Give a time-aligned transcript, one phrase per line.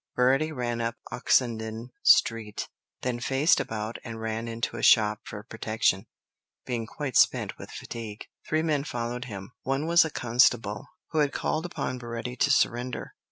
[0.17, 2.67] Baretti ran up Oxenden Street,
[3.03, 6.07] then faced about and ran into a shop for protection,
[6.65, 8.25] being quite spent with fatigue.
[8.49, 13.13] Three men followed him; one was a constable, who had called upon Baretti to surrender.